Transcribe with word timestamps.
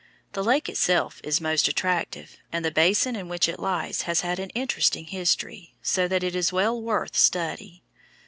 The 0.33 0.43
lake 0.43 0.67
itself 0.67 1.21
is 1.23 1.39
most 1.39 1.67
attractive, 1.67 2.37
and 2.51 2.65
the 2.65 2.71
basin 2.71 3.15
in 3.15 3.27
which 3.29 3.47
it 3.47 3.59
lies 3.59 4.01
has 4.09 4.21
had 4.21 4.39
an 4.39 4.49
interesting 4.55 5.05
history, 5.05 5.75
so 5.83 6.07
that 6.07 6.23
it 6.23 6.35
is 6.35 6.51
well 6.51 6.81
worth 6.81 7.15
study. 7.15 7.83